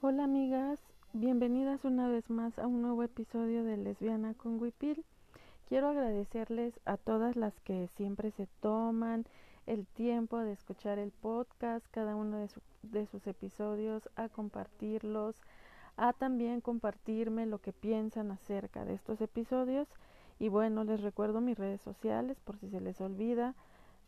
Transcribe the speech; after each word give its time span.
Hola 0.00 0.22
amigas, 0.22 0.78
bienvenidas 1.12 1.84
una 1.84 2.06
vez 2.06 2.30
más 2.30 2.56
a 2.60 2.68
un 2.68 2.82
nuevo 2.82 3.02
episodio 3.02 3.64
de 3.64 3.76
Lesbiana 3.76 4.32
con 4.34 4.60
Wipil. 4.60 5.04
Quiero 5.68 5.88
agradecerles 5.88 6.72
a 6.84 6.96
todas 6.96 7.34
las 7.34 7.58
que 7.62 7.88
siempre 7.96 8.30
se 8.30 8.46
toman 8.60 9.26
el 9.66 9.86
tiempo 9.86 10.38
de 10.38 10.52
escuchar 10.52 11.00
el 11.00 11.10
podcast, 11.10 11.84
cada 11.90 12.14
uno 12.14 12.38
de, 12.38 12.48
de 12.84 13.06
sus 13.06 13.26
episodios, 13.26 14.08
a 14.14 14.28
compartirlos, 14.28 15.34
a 15.96 16.12
también 16.12 16.60
compartirme 16.60 17.46
lo 17.46 17.58
que 17.58 17.72
piensan 17.72 18.30
acerca 18.30 18.84
de 18.84 18.94
estos 18.94 19.20
episodios. 19.20 19.88
Y 20.38 20.48
bueno, 20.48 20.84
les 20.84 21.00
recuerdo 21.00 21.40
mis 21.40 21.58
redes 21.58 21.80
sociales 21.80 22.38
por 22.44 22.56
si 22.58 22.70
se 22.70 22.80
les 22.80 23.00
olvida. 23.00 23.56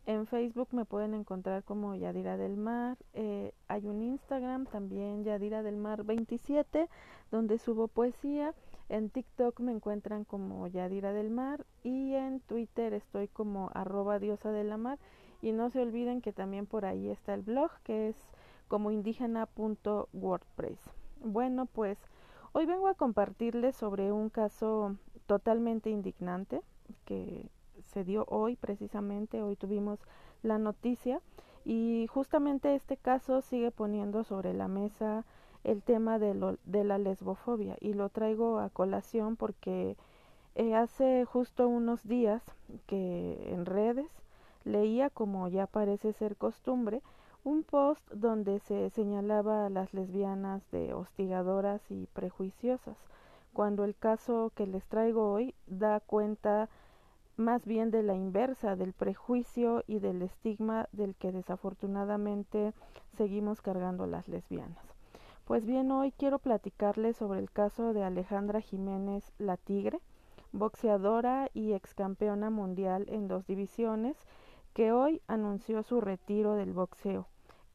En 0.07 0.27
Facebook 0.27 0.69
me 0.73 0.85
pueden 0.85 1.14
encontrar 1.14 1.62
como 1.62 1.95
Yadira 1.95 2.37
del 2.37 2.57
Mar. 2.57 2.96
Eh, 3.12 3.53
hay 3.69 3.87
un 3.87 4.03
Instagram 4.03 4.67
también, 4.67 5.25
Yadira 5.25 5.62
del 5.62 5.77
Mar 5.77 6.05
27, 6.05 6.89
donde 7.31 7.59
subo 7.59 7.86
poesía. 7.89 8.54
En 8.89 9.11
TikTok 9.11 9.61
me 9.61 9.73
encuentran 9.73 10.25
como 10.25 10.67
Yadira 10.67 11.13
del 11.13 11.31
Mar 11.31 11.64
y 11.85 12.14
en 12.14 12.40
Twitter 12.40 12.93
estoy 12.93 13.29
como 13.29 13.71
arroba 13.73 14.18
diosa 14.18 14.50
de 14.50 14.64
la 14.64 14.76
mar. 14.79 14.99
Y 15.43 15.53
no 15.53 15.71
se 15.71 15.81
olviden 15.81 16.21
que 16.21 16.32
también 16.32 16.67
por 16.67 16.85
ahí 16.85 17.09
está 17.09 17.35
el 17.35 17.43
blog 17.43 17.71
que 17.85 18.09
es 18.09 18.17
como 18.68 18.90
indígena.wordpress. 18.90 20.81
Bueno, 21.23 21.67
pues 21.67 21.98
hoy 22.53 22.67
vengo 22.67 22.89
a 22.89 22.95
compartirles 22.95 23.76
sobre 23.76 24.11
un 24.11 24.29
caso 24.29 24.96
totalmente 25.26 25.90
indignante 25.90 26.62
que 27.04 27.48
se 27.86 28.04
dio 28.04 28.25
hoy 28.29 28.57
precisamente, 28.57 29.43
hoy 29.43 29.57
tuvimos 29.57 29.98
la 30.43 30.58
noticia 30.58 31.20
y 31.64 32.06
justamente 32.08 32.75
este 32.75 32.97
caso 32.97 33.42
sigue 33.42 33.70
poniendo 33.70 34.25
sobre 34.25 34.55
la 34.55 34.69
mesa 34.69 35.25
el 35.64 35.83
tema 35.83 36.19
de, 36.19 36.34
lo, 36.34 36.56
de 36.64 36.84
la 36.84 36.98
lesbofobia 36.98 37.77
y 37.80 37.92
lo 37.92 38.08
traigo 38.08 38.59
a 38.59 38.70
colación 38.70 39.37
porque 39.37 39.97
eh, 40.55 40.75
hace 40.75 41.25
justo 41.25 41.69
unos 41.69 42.06
días 42.06 42.42
que 42.87 43.53
en 43.53 43.67
redes 43.67 44.11
leía, 44.65 45.11
como 45.11 45.48
ya 45.48 45.67
parece 45.67 46.12
ser 46.12 46.37
costumbre, 46.37 47.03
un 47.44 47.62
post 47.62 48.03
donde 48.12 48.59
se 48.61 48.91
señalaba 48.91 49.67
a 49.67 49.70
las 49.70 49.94
lesbianas 49.94 50.62
de 50.70 50.92
hostigadoras 50.92 51.81
y 51.91 52.06
prejuiciosas, 52.12 52.97
cuando 53.53 53.84
el 53.84 53.94
caso 53.97 54.53
que 54.55 54.67
les 54.67 54.84
traigo 54.87 55.33
hoy 55.33 55.55
da 55.67 56.00
cuenta 56.00 56.69
más 57.36 57.64
bien 57.64 57.91
de 57.91 58.03
la 58.03 58.14
inversa, 58.14 58.77
del 58.77 58.92
prejuicio 58.92 59.83
y 59.86 59.98
del 59.98 60.23
estigma 60.23 60.89
del 60.92 61.14
que 61.14 61.33
desafortunadamente 61.33 62.72
seguimos 63.17 63.62
cargando 63.62 64.06
las 64.06 64.28
lesbianas. 64.28 64.84
Pues 65.45 65.67
bien, 65.67 65.91
hoy 65.91 66.12
quiero 66.12 66.39
platicarles 66.39 67.17
sobre 67.17 67.41
el 67.41 67.50
caso 67.50 67.92
de 67.92 68.05
Alejandra 68.05 68.61
Jiménez 68.61 69.33
La 69.39 69.56
Tigre, 69.56 69.98
boxeadora 70.53 71.50
y 71.55 71.72
ex 71.72 71.95
campeona 71.95 72.50
mundial 72.50 73.06
en 73.09 73.27
dos 73.27 73.47
divisiones, 73.47 74.17
que 74.75 74.92
hoy 74.92 75.20
anunció 75.27 75.83
su 75.83 76.00
retiro 76.00 76.55
del 76.55 76.72
boxeo. 76.72 77.27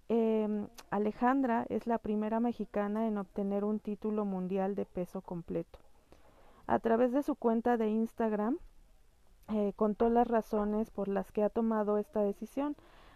Eh, 0.08 0.68
Alejandra 0.92 1.66
es 1.70 1.88
la 1.88 1.98
primera 1.98 2.40
mexicana 2.40 3.08
en 3.08 3.18
obtener 3.18 3.64
un 3.64 3.80
título 3.80 4.24
mundial 4.24 4.76
de 4.76 4.86
peso 4.86 5.22
completo. 5.22 5.80
A 6.68 6.80
través 6.80 7.12
de 7.12 7.24
su 7.24 7.36
cuenta 7.36 7.78
de 7.78 7.90
Instagram, 7.90 8.58
eh, 9.48 9.74
contó 9.76 10.10
las 10.10 10.28
razones 10.28 10.90
por 10.90 11.08
las 11.08 11.32
que 11.32 11.44
ha 11.44 11.50
tomado 11.50 11.98
esta 11.98 12.22
decisión. 12.22 12.76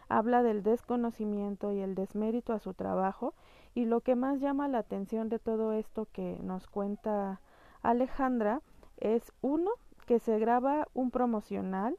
Habla 0.10 0.44
del 0.44 0.64
desconocimiento 0.64 1.72
y 1.72 1.80
el 1.80 1.96
desmérito 1.96 2.54
a 2.54 2.60
su 2.60 2.74
trabajo 2.74 3.34
y 3.76 3.86
lo 3.86 4.02
que 4.02 4.16
más 4.16 4.40
llama 4.40 4.68
la 4.68 4.80
atención 4.80 5.30
de 5.30 5.40
todo 5.40 5.74
esto 5.74 6.08
que 6.12 6.38
nos 6.42 6.68
cuenta 6.68 7.42
Alejandra 7.82 8.62
es 8.98 9.32
uno 9.42 9.72
que 10.06 10.20
se 10.20 10.40
graba 10.40 10.88
un 10.94 11.12
promocional 11.12 11.98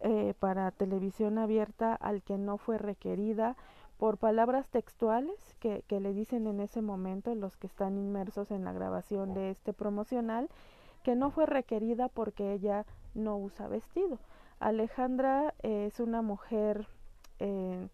eh, 0.00 0.34
para 0.40 0.70
televisión 0.72 1.38
abierta 1.38 1.94
al 1.94 2.22
que 2.22 2.38
no 2.38 2.58
fue 2.58 2.78
requerida 2.78 3.56
por 3.98 4.18
palabras 4.18 4.68
textuales 4.68 5.54
que, 5.60 5.84
que 5.86 6.00
le 6.00 6.12
dicen 6.12 6.48
en 6.48 6.58
ese 6.58 6.82
momento 6.82 7.32
los 7.36 7.56
que 7.56 7.68
están 7.68 7.98
inmersos 7.98 8.50
en 8.50 8.64
la 8.64 8.72
grabación 8.72 9.32
de 9.32 9.50
este 9.50 9.72
promocional 9.72 10.48
que 11.04 11.14
no 11.14 11.30
fue 11.30 11.46
requerida 11.46 12.08
porque 12.08 12.52
ella 12.52 12.84
no 13.14 13.36
usa 13.36 13.68
vestido. 13.68 14.18
Alejandra 14.60 15.54
es 15.62 16.00
una 16.00 16.22
mujer 16.22 16.86
eh, 17.38 17.88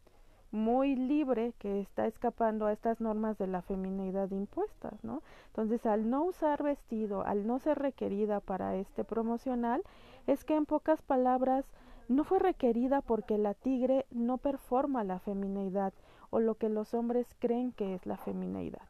muy 0.50 0.96
libre 0.96 1.52
que 1.58 1.80
está 1.80 2.06
escapando 2.06 2.66
a 2.66 2.72
estas 2.72 3.00
normas 3.00 3.38
de 3.38 3.46
la 3.46 3.62
feminidad 3.62 4.30
impuestas, 4.30 5.02
¿no? 5.04 5.22
Entonces, 5.48 5.84
al 5.84 6.08
no 6.08 6.24
usar 6.24 6.62
vestido, 6.62 7.22
al 7.22 7.46
no 7.46 7.58
ser 7.58 7.78
requerida 7.78 8.40
para 8.40 8.76
este 8.76 9.04
promocional, 9.04 9.82
es 10.26 10.44
que 10.44 10.56
en 10.56 10.66
pocas 10.66 11.02
palabras 11.02 11.66
no 12.08 12.24
fue 12.24 12.38
requerida 12.38 13.02
porque 13.02 13.36
la 13.36 13.54
tigre 13.54 14.06
no 14.10 14.38
performa 14.38 15.04
la 15.04 15.18
feminidad 15.18 15.92
o 16.30 16.40
lo 16.40 16.54
que 16.54 16.68
los 16.70 16.94
hombres 16.94 17.34
creen 17.38 17.72
que 17.72 17.94
es 17.94 18.06
la 18.06 18.16
feminidad. 18.16 18.88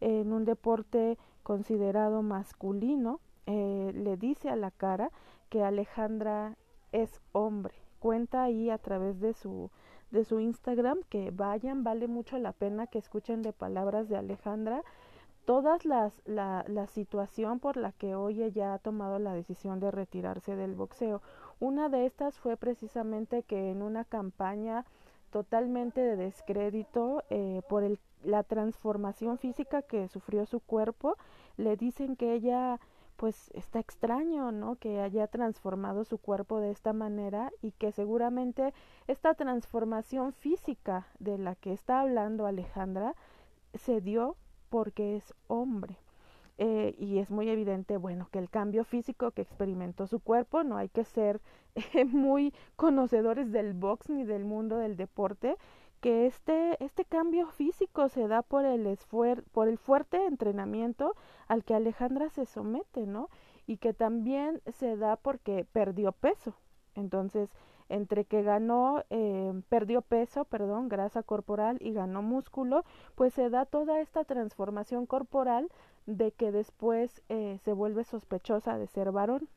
En 0.00 0.32
un 0.32 0.44
deporte 0.44 1.18
considerado 1.42 2.22
masculino, 2.22 3.20
eh, 3.46 3.92
le 3.94 4.16
dice 4.16 4.48
a 4.48 4.56
la 4.56 4.70
cara 4.70 5.10
que 5.50 5.62
Alejandra 5.62 6.56
es 6.92 7.20
hombre. 7.32 7.74
Cuenta 7.98 8.44
ahí 8.44 8.70
a 8.70 8.78
través 8.78 9.20
de 9.20 9.34
su 9.34 9.70
de 10.10 10.24
su 10.24 10.40
Instagram 10.40 10.98
que 11.08 11.30
vayan, 11.30 11.84
vale 11.84 12.08
mucho 12.08 12.38
la 12.38 12.52
pena 12.52 12.88
que 12.88 12.98
escuchen 12.98 13.42
de 13.42 13.52
palabras 13.52 14.08
de 14.08 14.16
Alejandra 14.16 14.82
todas 15.44 15.84
las 15.84 16.20
la, 16.26 16.64
la 16.68 16.86
situación 16.86 17.60
por 17.60 17.76
la 17.76 17.92
que 17.92 18.14
hoy 18.14 18.42
ella 18.42 18.74
ha 18.74 18.78
tomado 18.78 19.18
la 19.18 19.34
decisión 19.34 19.80
de 19.80 19.90
retirarse 19.90 20.56
del 20.56 20.74
boxeo. 20.74 21.22
Una 21.58 21.88
de 21.88 22.06
estas 22.06 22.38
fue 22.38 22.56
precisamente 22.56 23.42
que 23.42 23.70
en 23.70 23.82
una 23.82 24.04
campaña 24.04 24.84
totalmente 25.30 26.00
de 26.00 26.16
descrédito 26.16 27.22
eh, 27.30 27.62
por 27.68 27.82
el, 27.84 27.98
la 28.22 28.42
transformación 28.42 29.38
física 29.38 29.82
que 29.82 30.08
sufrió 30.08 30.46
su 30.46 30.60
cuerpo, 30.60 31.16
le 31.56 31.76
dicen 31.76 32.16
que 32.16 32.34
ella 32.34 32.78
pues 33.20 33.50
está 33.52 33.80
extraño, 33.80 34.50
¿no? 34.50 34.76
Que 34.76 35.02
haya 35.02 35.26
transformado 35.26 36.04
su 36.04 36.16
cuerpo 36.16 36.58
de 36.58 36.70
esta 36.70 36.94
manera 36.94 37.52
y 37.60 37.72
que 37.72 37.92
seguramente 37.92 38.72
esta 39.08 39.34
transformación 39.34 40.32
física 40.32 41.06
de 41.18 41.36
la 41.36 41.54
que 41.54 41.74
está 41.74 42.00
hablando 42.00 42.46
Alejandra 42.46 43.14
se 43.74 44.00
dio 44.00 44.36
porque 44.70 45.16
es 45.16 45.34
hombre. 45.48 45.98
Eh, 46.56 46.94
y 46.98 47.18
es 47.18 47.30
muy 47.30 47.50
evidente, 47.50 47.98
bueno, 47.98 48.26
que 48.32 48.38
el 48.38 48.48
cambio 48.48 48.84
físico 48.84 49.32
que 49.32 49.42
experimentó 49.42 50.06
su 50.06 50.20
cuerpo, 50.20 50.64
no 50.64 50.78
hay 50.78 50.88
que 50.88 51.04
ser 51.04 51.42
eh, 51.74 52.06
muy 52.06 52.54
conocedores 52.76 53.52
del 53.52 53.74
box 53.74 54.08
ni 54.08 54.24
del 54.24 54.46
mundo 54.46 54.78
del 54.78 54.96
deporte, 54.96 55.58
que 56.00 56.26
este, 56.26 56.82
este 56.82 57.04
cambio 57.04 57.48
físico 57.48 58.08
se 58.08 58.26
da 58.28 58.42
por 58.42 58.64
el, 58.64 58.86
esfuer 58.86 59.44
por 59.52 59.68
el 59.68 59.78
fuerte 59.78 60.24
entrenamiento 60.26 61.14
al 61.48 61.64
que 61.64 61.74
Alejandra 61.74 62.30
se 62.30 62.46
somete, 62.46 63.06
¿no? 63.06 63.28
Y 63.66 63.76
que 63.76 63.92
también 63.92 64.62
se 64.72 64.96
da 64.96 65.16
porque 65.16 65.66
perdió 65.72 66.12
peso. 66.12 66.54
Entonces, 66.94 67.50
entre 67.88 68.24
que 68.24 68.42
ganó, 68.42 69.04
eh, 69.10 69.52
perdió 69.68 70.00
peso, 70.00 70.44
perdón, 70.44 70.88
grasa 70.88 71.22
corporal 71.22 71.76
y 71.80 71.92
ganó 71.92 72.22
músculo, 72.22 72.84
pues 73.14 73.34
se 73.34 73.50
da 73.50 73.66
toda 73.66 74.00
esta 74.00 74.24
transformación 74.24 75.06
corporal 75.06 75.68
de 76.06 76.32
que 76.32 76.52
después 76.52 77.22
eh, 77.28 77.58
se 77.64 77.72
vuelve 77.72 78.04
sospechosa 78.04 78.78
de 78.78 78.86
ser 78.86 79.12
varón. 79.12 79.48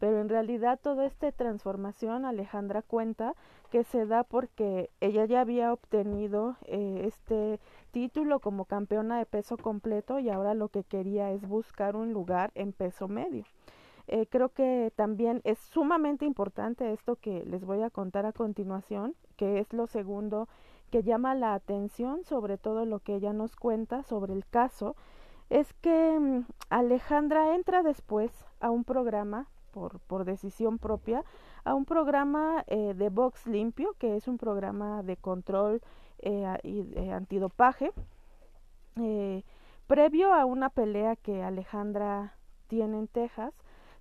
Pero 0.00 0.18
en 0.18 0.30
realidad 0.30 0.80
toda 0.82 1.04
esta 1.04 1.30
transformación 1.30 2.24
Alejandra 2.24 2.80
cuenta 2.80 3.34
que 3.70 3.84
se 3.84 4.06
da 4.06 4.24
porque 4.24 4.90
ella 5.00 5.26
ya 5.26 5.42
había 5.42 5.74
obtenido 5.74 6.56
eh, 6.64 7.02
este 7.04 7.60
título 7.92 8.40
como 8.40 8.64
campeona 8.64 9.18
de 9.18 9.26
peso 9.26 9.58
completo 9.58 10.18
y 10.18 10.30
ahora 10.30 10.54
lo 10.54 10.68
que 10.68 10.84
quería 10.84 11.30
es 11.30 11.46
buscar 11.46 11.96
un 11.96 12.14
lugar 12.14 12.50
en 12.54 12.72
peso 12.72 13.08
medio. 13.08 13.44
Eh, 14.08 14.26
creo 14.26 14.48
que 14.48 14.90
también 14.96 15.42
es 15.44 15.58
sumamente 15.58 16.24
importante 16.24 16.92
esto 16.92 17.16
que 17.16 17.44
les 17.44 17.64
voy 17.66 17.82
a 17.82 17.90
contar 17.90 18.24
a 18.24 18.32
continuación, 18.32 19.14
que 19.36 19.58
es 19.58 19.72
lo 19.74 19.86
segundo 19.86 20.48
que 20.90 21.02
llama 21.02 21.34
la 21.34 21.52
atención 21.52 22.24
sobre 22.24 22.56
todo 22.56 22.86
lo 22.86 23.00
que 23.00 23.16
ella 23.16 23.34
nos 23.34 23.54
cuenta 23.54 24.02
sobre 24.02 24.32
el 24.32 24.46
caso, 24.46 24.96
es 25.50 25.72
que 25.74 26.18
mm, 26.18 26.46
Alejandra 26.70 27.54
entra 27.54 27.82
después 27.82 28.32
a 28.60 28.70
un 28.70 28.84
programa 28.84 29.46
por, 29.70 30.24
decisión 30.24 30.78
propia 30.78 31.24
a 31.64 31.74
un 31.74 31.84
programa 31.84 32.64
eh, 32.66 32.94
de 32.94 33.08
box 33.08 33.46
limpio, 33.46 33.94
que 33.98 34.16
es 34.16 34.28
un 34.28 34.38
programa 34.38 35.02
de 35.02 35.16
control 35.16 35.80
eh, 36.18 36.58
y 36.62 36.82
de 36.82 37.12
antidopaje, 37.12 37.92
eh, 38.96 39.42
previo 39.86 40.34
a 40.34 40.44
una 40.44 40.70
pelea 40.70 41.16
que 41.16 41.42
Alejandra 41.42 42.34
tiene 42.68 42.98
en 42.98 43.08
Texas, 43.08 43.54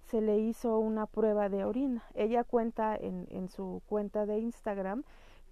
se 0.04 0.22
le 0.22 0.40
hizo 0.40 0.80
una 0.80 1.06
prueba 1.06 1.50
de 1.50 1.64
orina. 1.64 2.04
Ella 2.16 2.44
cuenta 2.44 2.96
en, 2.96 3.28
en 3.30 3.50
su 3.50 3.82
cuenta 3.88 4.26
de 4.26 4.40
Instagram 4.40 5.04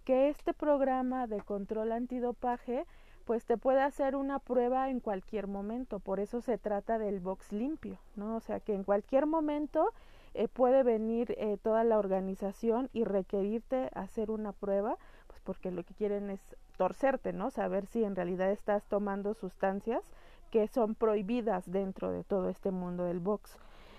que 0.03 0.29
este 0.29 0.53
programa 0.53 1.27
de 1.27 1.41
control 1.41 1.91
antidopaje 1.91 2.85
pues 3.27 3.43
te 3.43 3.57
puede 3.57 3.81
hacer 3.81 4.15
una 4.15 4.39
prueba 4.39 4.89
en 4.89 5.01
cualquier 5.01 5.47
momento, 5.47 5.99
por 5.99 6.21
eso 6.21 6.39
se 6.39 6.57
trata 6.57 6.97
del 6.97 7.19
box 7.19 7.51
limpio, 7.51 7.99
¿no? 8.15 8.37
O 8.37 8.39
sea 8.39 8.61
que 8.61 8.73
en 8.73 8.85
cualquier 8.85 9.25
momento 9.25 9.89
eh, 10.33 10.47
puede 10.47 10.81
venir 10.81 11.35
eh, 11.37 11.57
toda 11.61 11.83
la 11.83 11.99
organización 11.99 12.89
y 12.93 13.03
requerirte 13.03 13.89
hacer 13.93 14.31
una 14.31 14.53
prueba, 14.53 14.95
pues 15.27 15.41
porque 15.43 15.71
lo 15.71 15.83
que 15.83 15.93
quieren 15.93 16.29
es 16.29 16.39
torcerte, 16.77 17.33
¿no? 17.33 17.51
Saber 17.51 17.85
si 17.85 18.05
en 18.05 18.15
realidad 18.15 18.49
estás 18.49 18.85
tomando 18.85 19.33
sustancias 19.33 20.05
que 20.49 20.69
son 20.69 20.95
prohibidas 20.95 21.69
dentro 21.69 22.11
de 22.11 22.23
todo 22.23 22.47
este 22.47 22.71
mundo 22.71 23.03
del 23.03 23.19
box. 23.19 23.57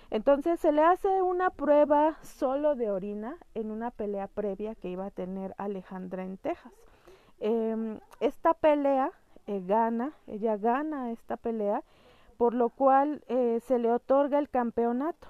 Entonces 0.09 0.59
se 0.59 0.71
le 0.71 0.81
hace 0.81 1.21
una 1.21 1.51
prueba 1.51 2.17
solo 2.23 2.73
de 2.73 2.89
orina 2.89 3.37
en 3.53 3.69
una 3.69 3.91
pelea 3.91 4.25
previa 4.25 4.73
que 4.73 4.89
iba 4.89 5.05
a 5.05 5.11
tener 5.11 5.53
Alejandra 5.59 6.23
en 6.23 6.37
Texas. 6.37 6.73
Em, 7.39 7.99
esta 8.19 8.53
pelea 8.53 9.11
eh, 9.47 9.63
gana, 9.65 10.13
ella 10.27 10.57
gana 10.57 11.11
esta 11.11 11.37
pelea, 11.37 11.83
por 12.37 12.53
lo 12.53 12.69
cual 12.69 13.23
eh, 13.27 13.59
se 13.61 13.79
le 13.79 13.91
otorga 13.91 14.39
el 14.39 14.49
campeonato. 14.49 15.27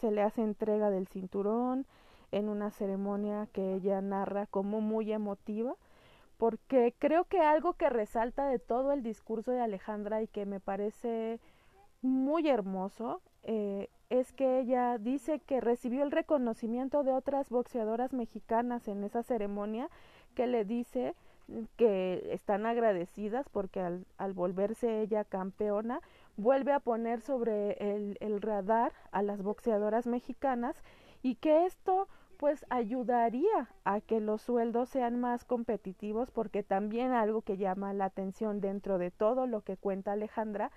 Se 0.00 0.10
le 0.10 0.22
hace 0.22 0.42
entrega 0.42 0.90
del 0.90 1.06
cinturón 1.08 1.86
en 2.32 2.48
una 2.48 2.70
ceremonia 2.70 3.48
que 3.52 3.74
ella 3.74 4.00
narra 4.00 4.46
como 4.46 4.80
muy 4.80 5.12
emotiva, 5.12 5.74
porque 6.38 6.94
creo 6.98 7.24
que 7.24 7.40
algo 7.40 7.74
que 7.74 7.88
resalta 7.90 8.46
de 8.46 8.58
todo 8.58 8.92
el 8.92 9.02
discurso 9.02 9.52
de 9.52 9.60
Alejandra 9.60 10.22
y 10.22 10.26
que 10.26 10.46
me 10.46 10.60
parece 10.60 11.38
muy 12.02 12.48
hermoso 12.48 13.22
eh, 13.44 13.88
es 14.10 14.32
que 14.32 14.60
ella 14.60 14.98
dice 14.98 15.40
que 15.40 15.60
recibió 15.60 16.02
el 16.02 16.10
reconocimiento 16.10 17.02
de 17.02 17.12
otras 17.12 17.48
boxeadoras 17.50 18.12
mexicanas 18.12 18.88
en 18.88 19.04
esa 19.04 19.22
ceremonia 19.22 19.88
que 20.34 20.46
le 20.46 20.64
dice 20.64 21.14
que 21.76 22.28
están 22.32 22.66
agradecidas 22.66 23.48
porque 23.48 23.80
al, 23.80 24.06
al 24.16 24.32
volverse 24.32 25.02
ella 25.02 25.24
campeona 25.24 26.00
vuelve 26.36 26.72
a 26.72 26.80
poner 26.80 27.20
sobre 27.20 27.72
el, 27.94 28.16
el 28.20 28.40
radar 28.40 28.92
a 29.12 29.22
las 29.22 29.42
boxeadoras 29.42 30.06
mexicanas 30.06 30.82
y 31.22 31.36
que 31.36 31.66
esto 31.66 32.08
pues 32.36 32.66
ayudaría 32.68 33.68
a 33.84 34.00
que 34.00 34.20
los 34.20 34.42
sueldos 34.42 34.88
sean 34.88 35.20
más 35.20 35.44
competitivos 35.44 36.30
porque 36.30 36.62
también 36.62 37.12
algo 37.12 37.42
que 37.42 37.56
llama 37.56 37.94
la 37.94 38.06
atención 38.06 38.60
dentro 38.60 38.98
de 38.98 39.10
todo 39.10 39.46
lo 39.46 39.62
que 39.62 39.76
cuenta 39.76 40.12
Alejandra 40.12 40.70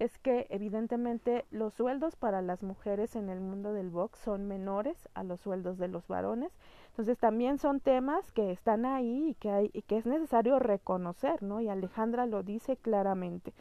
es 0.00 0.18
que 0.18 0.46
evidentemente 0.48 1.44
los 1.50 1.74
sueldos 1.74 2.16
para 2.16 2.40
las 2.40 2.62
mujeres 2.62 3.16
en 3.16 3.28
el 3.28 3.38
mundo 3.38 3.74
del 3.74 3.90
box 3.90 4.18
son 4.18 4.48
menores 4.48 4.96
a 5.12 5.22
los 5.22 5.40
sueldos 5.42 5.76
de 5.76 5.88
los 5.88 6.08
varones. 6.08 6.50
Entonces 6.88 7.18
también 7.18 7.58
son 7.58 7.80
temas 7.80 8.32
que 8.32 8.50
están 8.50 8.86
ahí 8.86 9.28
y 9.28 9.34
que, 9.34 9.50
hay, 9.50 9.70
y 9.74 9.82
que 9.82 9.98
es 9.98 10.06
necesario 10.06 10.58
reconocer, 10.58 11.42
¿no? 11.42 11.60
Y 11.60 11.68
Alejandra 11.68 12.24
lo 12.24 12.42
dice 12.42 12.78
claramente. 12.78 13.52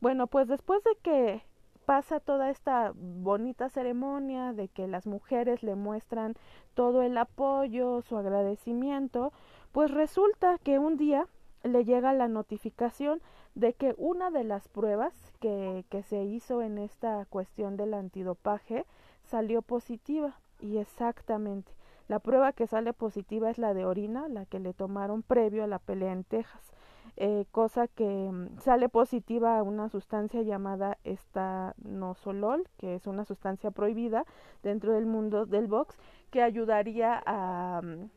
Bueno, 0.00 0.28
pues 0.28 0.48
después 0.48 0.82
de 0.82 0.96
que 1.02 1.42
pasa 1.84 2.20
toda 2.20 2.48
esta 2.48 2.92
bonita 2.94 3.68
ceremonia 3.68 4.54
de 4.54 4.68
que 4.68 4.88
las 4.88 5.06
mujeres 5.06 5.62
le 5.62 5.74
muestran 5.74 6.34
todo 6.72 7.02
el 7.02 7.18
apoyo, 7.18 8.00
su 8.00 8.16
agradecimiento, 8.16 9.30
pues 9.72 9.90
resulta 9.90 10.56
que 10.64 10.78
un 10.78 10.96
día 10.96 11.26
le 11.64 11.84
llega 11.84 12.14
la 12.14 12.28
notificación 12.28 13.20
de 13.54 13.74
que 13.74 13.94
una 13.98 14.30
de 14.30 14.44
las 14.44 14.68
pruebas 14.68 15.14
que, 15.40 15.84
que 15.90 16.02
se 16.02 16.22
hizo 16.24 16.62
en 16.62 16.78
esta 16.78 17.26
cuestión 17.26 17.76
del 17.76 17.94
antidopaje 17.94 18.86
salió 19.24 19.62
positiva 19.62 20.38
y 20.60 20.78
exactamente 20.78 21.72
la 22.12 22.18
prueba 22.18 22.52
que 22.52 22.66
sale 22.66 22.92
positiva 22.92 23.48
es 23.50 23.56
la 23.56 23.74
de 23.74 23.86
orina, 23.86 24.28
la 24.28 24.44
que 24.44 24.58
le 24.58 24.74
tomaron 24.74 25.22
previo 25.22 25.64
a 25.64 25.66
la 25.66 25.78
pelea 25.78 26.12
en 26.12 26.24
Texas, 26.24 26.72
eh, 27.16 27.46
cosa 27.50 27.88
que 27.88 28.04
mm, 28.04 28.58
sale 28.58 28.88
positiva 28.88 29.58
a 29.58 29.62
una 29.62 29.88
sustancia 29.88 30.42
llamada 30.42 30.98
estanosolol, 31.04 32.68
que 32.76 32.96
es 32.96 33.06
una 33.06 33.24
sustancia 33.24 33.70
prohibida 33.70 34.26
dentro 34.62 34.92
del 34.92 35.06
mundo 35.06 35.46
del 35.46 35.68
box, 35.68 35.96
que 36.30 36.42
ayudaría 36.42 37.22
a, 37.24 37.80
mm, 37.82 38.10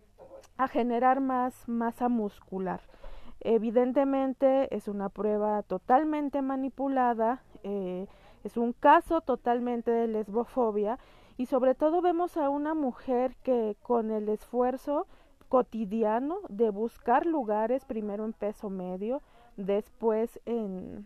a 0.58 0.68
generar 0.68 1.22
más 1.22 1.68
masa 1.68 2.10
muscular. 2.10 2.82
Evidentemente 3.48 4.76
es 4.76 4.88
una 4.88 5.10
prueba 5.10 5.62
totalmente 5.62 6.42
manipulada, 6.42 7.44
eh, 7.62 8.08
es 8.44 8.58
un 8.58 8.74
caso 8.74 9.22
totalmente 9.22 9.92
de 9.92 10.08
lesbofobia 10.08 10.98
y 11.38 11.46
sobre 11.46 11.76
todo 11.76 12.02
vemos 12.02 12.38
a 12.38 12.50
una 12.50 12.74
mujer 12.74 13.36
que 13.44 13.78
con 13.84 14.10
el 14.10 14.30
esfuerzo 14.30 15.06
cotidiano 15.48 16.40
de 16.50 16.72
buscar 16.72 17.28
lugares 17.28 17.86
primero 17.86 18.26
en 18.26 18.34
peso 18.34 18.72
medio, 18.72 19.22
después 19.58 20.40
en, 20.48 21.06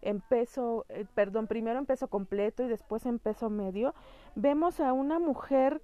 en 0.00 0.22
peso, 0.22 0.86
eh, 0.88 1.04
perdón, 1.14 1.48
primero 1.48 1.78
en 1.78 1.84
peso 1.84 2.08
completo 2.08 2.62
y 2.62 2.68
después 2.68 3.04
en 3.04 3.18
peso 3.18 3.50
medio, 3.50 3.92
vemos 4.34 4.80
a 4.80 4.94
una 4.94 5.18
mujer 5.18 5.82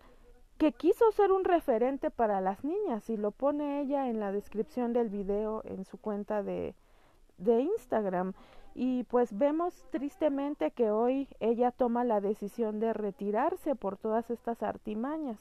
que 0.59 0.73
quiso 0.73 1.11
ser 1.13 1.33
un 1.33 1.45
referente 1.45 2.11
para 2.11 2.41
las 2.41 2.65
niñas 2.65 3.11
y 3.11 3.17
lo 3.17 3.33
pone 3.33 3.81
ella 3.81 4.09
en 4.09 4.21
la 4.21 4.33
descripción 4.33 4.93
del 4.93 5.09
video 5.09 5.63
en 5.65 5.85
su 5.85 5.99
cuenta 5.99 6.43
de, 6.43 6.75
de 7.39 7.61
Instagram. 7.61 8.35
Y 8.75 9.05
pues 9.05 9.37
vemos 9.37 9.85
tristemente 9.91 10.73
que 10.73 10.91
hoy 10.91 11.29
ella 11.41 11.71
toma 11.71 12.05
la 12.05 12.21
decisión 12.21 12.81
de 12.81 12.93
retirarse 12.93 13.75
por 13.75 13.97
todas 13.97 14.31
estas 14.31 14.63
artimañas. 14.63 15.39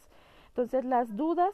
Entonces 0.50 0.86
las 0.86 1.16
dudas 1.16 1.54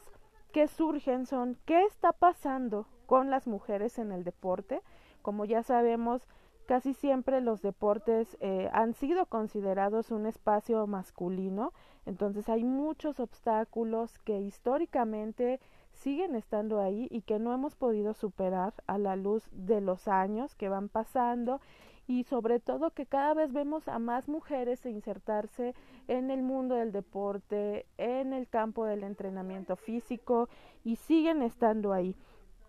que 0.52 0.66
surgen 0.66 1.26
son 1.26 1.56
¿qué 1.64 1.84
está 1.84 2.12
pasando 2.12 2.86
con 3.06 3.30
las 3.30 3.46
mujeres 3.46 3.98
en 3.98 4.12
el 4.12 4.24
deporte? 4.24 4.82
Como 5.22 5.44
ya 5.44 5.62
sabemos, 5.62 6.26
casi 6.66 6.94
siempre 6.94 7.40
los 7.40 7.62
deportes 7.62 8.36
eh, 8.40 8.68
han 8.72 8.94
sido 8.94 9.26
considerados 9.26 10.10
un 10.10 10.26
espacio 10.26 10.86
masculino, 10.86 11.72
entonces 12.06 12.48
hay 12.48 12.64
muchos 12.64 13.20
obstáculos 13.20 14.18
que 14.20 14.40
históricamente 14.40 15.60
siguen 15.92 16.34
estando 16.34 16.80
ahí 16.80 17.08
y 17.10 17.22
que 17.22 17.38
no 17.38 17.52
hemos 17.52 17.74
podido 17.76 18.14
superar 18.14 18.72
a 18.86 18.98
la 18.98 19.16
luz 19.16 19.48
de 19.52 19.80
los 19.80 20.08
años 20.08 20.54
que 20.54 20.68
van 20.68 20.88
pasando 20.88 21.60
y 22.06 22.24
sobre 22.24 22.58
todo 22.58 22.90
que 22.90 23.06
cada 23.06 23.34
vez 23.34 23.52
vemos 23.52 23.86
a 23.86 24.00
más 24.00 24.28
mujeres 24.28 24.84
insertarse 24.84 25.74
en 26.08 26.32
el 26.32 26.42
mundo 26.42 26.74
del 26.74 26.90
deporte, 26.90 27.86
en 27.98 28.32
el 28.32 28.48
campo 28.48 28.84
del 28.84 29.04
entrenamiento 29.04 29.76
físico 29.76 30.48
y 30.82 30.96
siguen 30.96 31.42
estando 31.42 31.92
ahí. 31.92 32.16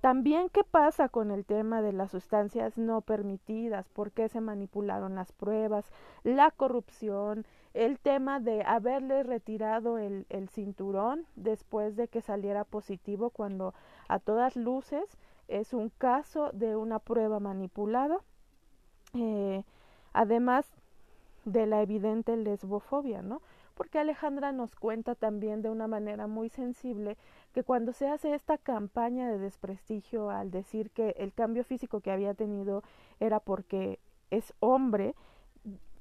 También 0.02 0.50
qué 0.50 0.64
pasa 0.64 1.10
con 1.10 1.30
el 1.30 1.46
tema 1.46 1.84
de 1.84 1.94
las 1.94 2.10
sustancias 2.10 2.76
no 2.76 3.02
permitidas, 3.02 3.88
por 3.90 4.12
qué 4.12 4.30
se 4.30 4.42
manipularon 4.42 5.14
las 5.14 5.32
pruebas, 5.32 5.86
la 6.24 6.50
corrupción, 6.50 7.46
el 7.76 8.00
tema 8.00 8.40
de 8.40 8.64
haberle 8.64 9.22
retirado 9.22 10.00
el, 10.00 10.26
cinturón 10.50 11.28
después 11.36 11.96
de 11.96 12.08
que 12.08 12.22
saliera 12.22 12.64
positivo 12.64 13.30
cuando 13.30 13.76
a 14.08 14.18
todas 14.18 14.56
luces 14.56 15.06
es 15.48 15.72
un 15.72 15.90
caso 15.90 16.50
de 16.52 16.76
una 16.76 16.98
prueba 16.98 17.40
manipulada. 17.40 18.18
Eh, 19.14 19.64
además 20.14 20.68
de 21.46 21.68
la 21.68 21.84
evidente 21.84 22.36
lesbofobia, 22.38 23.22
¿no? 23.22 23.42
Porque 23.76 24.00
Alejandra 24.00 24.52
nos 24.52 24.76
cuenta 24.76 25.16
también 25.16 25.62
de 25.62 25.70
una 25.70 25.88
manera 25.88 26.28
muy 26.28 26.50
sensible 26.50 27.18
que 27.54 27.64
cuando 27.64 27.94
se 27.94 28.08
hace 28.08 28.34
esta 28.34 28.58
campaña 28.58 29.30
de 29.30 29.38
desprestigio 29.38 30.30
al 30.30 30.52
decir 30.52 30.92
que 30.92 31.16
el 31.18 31.34
cambio 31.34 31.64
físico 31.64 32.02
que 32.02 32.12
había 32.12 32.34
tenido 32.34 32.84
era 33.20 33.40
porque 33.40 34.00
es 34.30 34.54
hombre, 34.60 35.16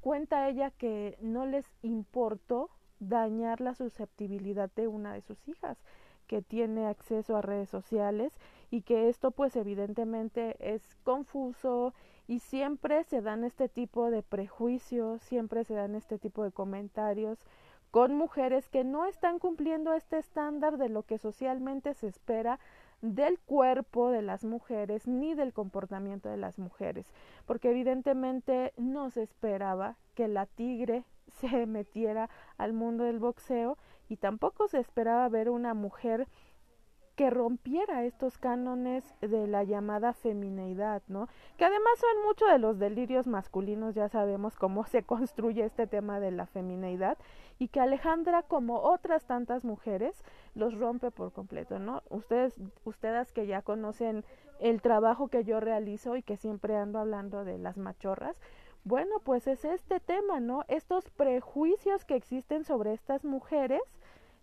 cuenta 0.00 0.48
ella 0.48 0.70
que 0.70 1.18
no 1.20 1.46
les 1.46 1.66
importó 1.82 2.70
dañar 3.00 3.60
la 3.60 3.74
susceptibilidad 3.74 4.70
de 4.76 4.86
una 4.86 5.14
de 5.14 5.22
sus 5.22 5.48
hijas 5.48 5.78
que 6.26 6.42
tiene 6.42 6.86
acceso 6.86 7.36
a 7.36 7.42
redes 7.42 7.68
sociales 7.68 8.32
y 8.70 8.82
que 8.82 9.08
esto 9.08 9.30
pues 9.30 9.56
evidentemente 9.56 10.56
es 10.60 10.82
confuso 11.02 11.94
y 12.26 12.38
siempre 12.38 13.02
se 13.04 13.20
dan 13.20 13.44
este 13.44 13.68
tipo 13.68 14.10
de 14.10 14.22
prejuicios, 14.22 15.20
siempre 15.22 15.64
se 15.64 15.74
dan 15.74 15.94
este 15.94 16.18
tipo 16.18 16.44
de 16.44 16.52
comentarios 16.52 17.38
con 17.90 18.14
mujeres 18.14 18.68
que 18.68 18.84
no 18.84 19.06
están 19.06 19.38
cumpliendo 19.38 19.94
este 19.94 20.18
estándar 20.18 20.78
de 20.78 20.88
lo 20.88 21.02
que 21.02 21.18
socialmente 21.18 21.94
se 21.94 22.06
espera 22.06 22.60
del 23.02 23.38
cuerpo 23.40 24.10
de 24.10 24.22
las 24.22 24.44
mujeres 24.44 25.08
ni 25.08 25.34
del 25.34 25.52
comportamiento 25.52 26.28
de 26.28 26.36
las 26.36 26.58
mujeres, 26.58 27.12
porque 27.46 27.70
evidentemente 27.70 28.72
no 28.76 29.10
se 29.10 29.22
esperaba 29.22 29.96
que 30.14 30.28
la 30.28 30.46
tigre 30.46 31.04
se 31.40 31.66
metiera 31.66 32.28
al 32.58 32.72
mundo 32.72 33.04
del 33.04 33.18
boxeo 33.18 33.78
y 34.08 34.16
tampoco 34.16 34.68
se 34.68 34.78
esperaba 34.78 35.28
ver 35.28 35.50
una 35.50 35.74
mujer 35.74 36.28
que 37.20 37.28
rompiera 37.28 38.06
estos 38.06 38.38
cánones 38.38 39.04
de 39.20 39.46
la 39.46 39.62
llamada 39.62 40.14
femineidad, 40.14 41.02
¿no? 41.06 41.28
Que 41.58 41.66
además 41.66 41.98
son 41.98 42.26
mucho 42.26 42.46
de 42.46 42.58
los 42.58 42.78
delirios 42.78 43.26
masculinos, 43.26 43.94
ya 43.94 44.08
sabemos 44.08 44.56
cómo 44.56 44.86
se 44.86 45.02
construye 45.02 45.66
este 45.66 45.86
tema 45.86 46.18
de 46.18 46.30
la 46.30 46.46
femineidad 46.46 47.18
y 47.58 47.68
que 47.68 47.78
Alejandra, 47.78 48.42
como 48.42 48.80
otras 48.80 49.26
tantas 49.26 49.66
mujeres, 49.66 50.24
los 50.54 50.78
rompe 50.78 51.10
por 51.10 51.30
completo, 51.34 51.78
¿no? 51.78 52.02
Ustedes, 52.08 52.54
ustedes 52.84 53.32
que 53.32 53.46
ya 53.46 53.60
conocen 53.60 54.24
el 54.58 54.80
trabajo 54.80 55.28
que 55.28 55.44
yo 55.44 55.60
realizo 55.60 56.16
y 56.16 56.22
que 56.22 56.38
siempre 56.38 56.74
ando 56.74 57.00
hablando 57.00 57.44
de 57.44 57.58
las 57.58 57.76
machorras, 57.76 58.40
bueno, 58.84 59.16
pues 59.22 59.46
es 59.46 59.66
este 59.66 60.00
tema, 60.00 60.40
¿no? 60.40 60.64
Estos 60.68 61.10
prejuicios 61.10 62.06
que 62.06 62.16
existen 62.16 62.64
sobre 62.64 62.94
estas 62.94 63.26
mujeres 63.26 63.82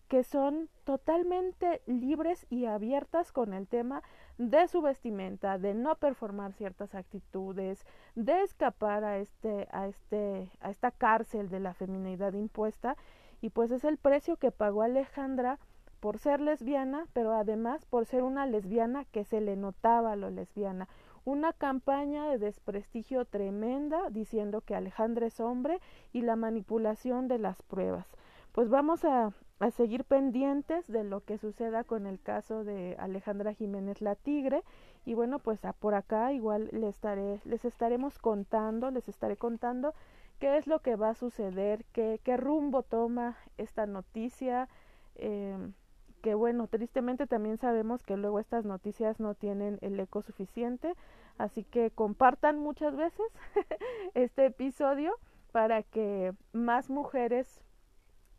que 0.08 0.24
son 0.24 0.70
totalmente 0.84 1.82
libres 1.86 2.46
y 2.50 2.66
abiertas 2.66 3.32
con 3.32 3.54
el 3.54 3.68
tema 3.68 4.04
de 4.38 4.68
su 4.68 4.82
vestimenta, 4.82 5.58
de 5.58 5.74
no 5.74 5.96
performar 5.96 6.54
ciertas 6.54 6.96
actitudes, 6.96 7.86
de 8.16 8.42
escapar 8.42 9.04
a 9.04 9.18
este 9.18 9.68
a 9.72 9.88
este 9.88 10.50
a 10.62 10.70
esta 10.70 10.92
cárcel 10.92 11.50
de 11.50 11.60
la 11.60 11.74
feminidad 11.74 12.34
impuesta 12.34 12.96
y 13.42 13.50
pues 13.50 13.72
es 13.72 13.84
el 13.84 13.98
precio 13.98 14.38
que 14.38 14.52
pagó 14.52 14.82
Alejandra 14.82 15.60
por 16.00 16.20
ser 16.20 16.40
lesbiana, 16.40 17.08
pero 17.14 17.34
además 17.34 17.86
por 17.86 18.06
ser 18.06 18.24
una 18.24 18.46
lesbiana 18.46 19.06
que 19.06 19.24
se 19.24 19.42
le 19.42 19.56
notaba 19.56 20.16
lo 20.16 20.30
lesbiana. 20.30 20.88
Una 21.26 21.52
campaña 21.54 22.30
de 22.30 22.38
desprestigio 22.38 23.26
tremenda 23.26 24.10
diciendo 24.10 24.62
que 24.62 24.76
Alejandra 24.76 25.28
es 25.28 25.40
hombre 25.40 25.80
y 26.14 26.22
la 26.22 26.36
manipulación 26.36 27.28
de 27.28 27.40
las 27.40 27.62
pruebas. 27.64 28.08
Pues 28.54 28.70
vamos 28.70 29.04
a, 29.04 29.34
a 29.60 29.72
seguir 29.72 30.04
pendientes 30.04 30.88
de 30.88 31.04
lo 31.04 31.22
que 31.22 31.38
suceda 31.38 31.84
con 31.84 32.06
el 32.06 32.20
caso 32.20 32.64
de 32.64 32.96
Alejandra 33.00 33.54
Jiménez 33.54 34.02
la 34.02 34.16
Tigre. 34.16 34.64
Y 35.06 35.14
bueno 35.14 35.40
pues 35.40 35.64
a 35.66 35.74
por 35.74 35.96
acá 35.96 36.34
igual 36.34 36.70
les 36.72 36.96
estaré 36.96 37.40
les 37.46 37.66
estaremos 37.66 38.20
contando 38.20 38.92
les 38.92 39.08
estaré 39.08 39.38
contando 39.38 39.94
qué 40.40 40.58
es 40.58 40.68
lo 40.68 40.80
que 40.80 40.96
va 40.96 41.10
a 41.10 41.16
suceder 41.16 41.86
qué, 41.92 42.20
qué 42.24 42.38
rumbo 42.38 42.84
toma 42.84 43.38
esta 43.58 43.86
noticia. 43.86 44.70
Eh, 45.16 45.58
que 46.22 46.34
bueno, 46.34 46.68
tristemente 46.68 47.28
también 47.28 47.58
sabemos 47.58 48.04
que 48.04 48.18
luego 48.18 48.40
estas 48.40 48.66
noticias 48.66 49.20
no 49.20 49.36
tienen 49.36 49.78
el 49.82 50.00
eco 50.00 50.22
suficiente, 50.22 50.94
así 51.38 51.64
que 51.64 51.92
compartan 51.92 52.60
muchas 52.60 52.96
veces 52.96 53.26
este 54.14 54.48
episodio 54.48 55.14
para 55.52 55.84
que 55.84 56.34
más 56.54 56.90
mujeres 56.90 57.62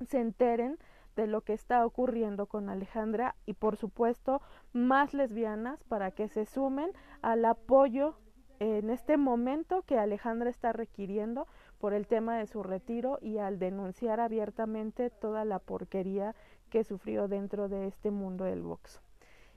se 0.07 0.21
enteren 0.21 0.79
de 1.19 1.27
lo 1.27 1.41
que 1.41 1.53
está 1.53 1.85
ocurriendo 1.85 2.47
con 2.47 2.71
Alejandra 2.71 3.35
y 3.45 3.55
por 3.55 3.77
supuesto 3.77 4.41
más 4.73 5.15
lesbianas 5.15 5.83
para 5.83 6.13
que 6.13 6.29
se 6.29 6.47
sumen 6.47 6.93
al 7.23 7.45
apoyo 7.45 8.15
en 8.61 8.89
este 8.89 9.17
momento 9.17 9.83
que 9.83 9.99
Alejandra 9.99 10.49
está 10.49 10.73
requiriendo 10.73 11.49
por 11.79 11.93
el 11.93 12.07
tema 12.07 12.39
de 12.39 12.47
su 12.47 12.63
retiro 12.63 13.19
y 13.21 13.39
al 13.39 13.59
denunciar 13.59 14.21
abiertamente 14.21 15.11
toda 15.11 15.45
la 15.45 15.59
porquería 15.59 16.37
que 16.71 16.85
sufrió 16.85 17.27
dentro 17.27 17.69
de 17.69 17.89
este 17.89 18.13
mundo 18.13 18.45
del 18.45 18.63
box. 18.63 19.01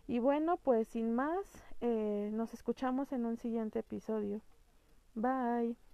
Y 0.07 0.17
bueno, 0.17 0.57
pues 0.57 0.87
sin 0.87 1.13
más, 1.13 1.63
eh, 1.79 2.31
nos 2.33 2.55
escuchamos 2.55 3.11
en 3.11 3.25
un 3.25 3.37
siguiente 3.37 3.79
episodio. 3.79 4.41
Bye. 5.13 5.90